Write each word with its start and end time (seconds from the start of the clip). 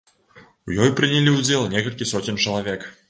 У 0.71 0.77
ёй 0.85 0.89
прынялі 0.99 1.33
ўдзел 1.35 1.67
некалькі 1.75 2.09
соцень 2.13 2.41
чалавек. 2.47 2.89